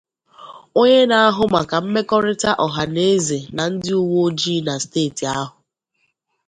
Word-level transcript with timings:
onye 0.79 1.01
na-ahụ 1.09 1.43
maka 1.55 1.77
mmekọrịta 1.83 2.51
ọhaneze 2.65 3.39
na 3.55 3.63
ndị 3.71 3.91
uweojii 4.03 4.63
na 4.67 4.73
steeti 4.83 5.23
ahụ 5.39 5.57